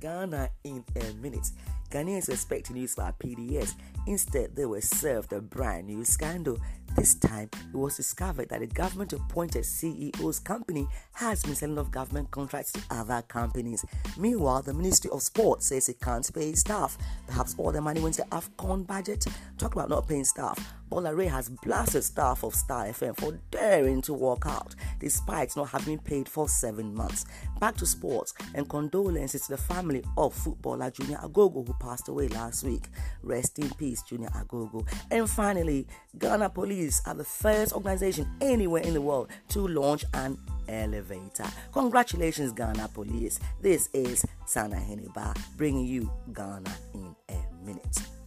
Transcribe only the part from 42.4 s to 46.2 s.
Ghana Police. This is Sana Heniba bringing you